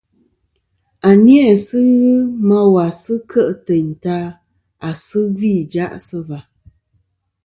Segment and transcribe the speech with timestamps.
[1.09, 2.13] À ni a nà sɨ ghɨ
[2.47, 4.15] ma wà sɨ kêʼ tèyn ta
[4.89, 6.39] à sɨ gvî ìjaʼ sɨ và.